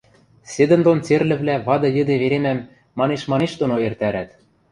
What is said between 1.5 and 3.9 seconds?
вады йӹде веремӓм «манеш-манеш» доно